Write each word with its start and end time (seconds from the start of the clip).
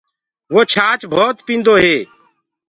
وو 0.53 0.61
ڇآچ 0.73 0.99
ڀوت 1.11 1.37
پيٚندو 1.45 1.73
هي۔ 1.83 1.97